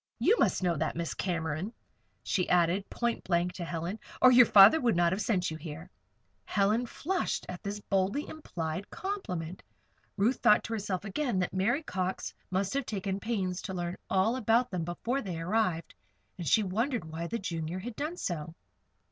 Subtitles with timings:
[0.17, 1.71] You must know that, Miss Cameron,"
[2.23, 5.91] she added, point blank to Helen, "or your father would not have sent you here."
[6.43, 9.61] Helen flushed at this boldly implied compliment.
[10.17, 14.35] Ruth thought to herself again that Mary Cox must have taken pains to learn all
[14.35, 15.93] about them before they arrived,
[16.35, 18.55] and she wondered why the Junior had done so.